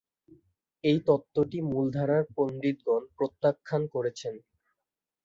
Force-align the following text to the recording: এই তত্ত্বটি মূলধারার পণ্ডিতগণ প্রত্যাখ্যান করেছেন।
এই 0.83 0.97
তত্ত্বটি 1.07 1.57
মূলধারার 1.69 2.23
পণ্ডিতগণ 2.35 3.03
প্রত্যাখ্যান 3.17 3.81
করেছেন। 3.93 4.35